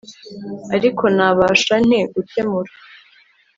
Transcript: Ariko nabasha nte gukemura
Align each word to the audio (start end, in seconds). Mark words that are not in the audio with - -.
Ariko 0.75 1.03
nabasha 1.15 1.75
nte 1.85 1.99
gukemura 2.13 2.71